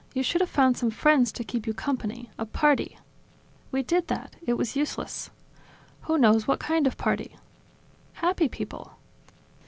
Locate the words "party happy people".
6.97-8.93